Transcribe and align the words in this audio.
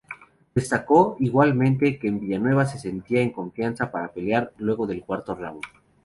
Destacó, 0.55 1.15
igualmente, 1.19 1.99
que 1.99 2.09
Villanueva 2.09 2.65
se 2.65 2.79
sentía 2.79 3.21
en 3.21 3.29
confianza 3.29 3.91
para 3.91 4.11
pelear 4.11 4.51
luego 4.57 4.87
del 4.87 5.03
cuarto 5.05 5.35
round. 5.35 5.61